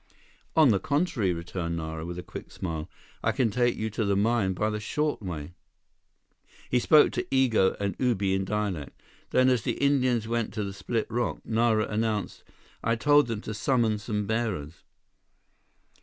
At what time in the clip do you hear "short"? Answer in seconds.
4.79-5.21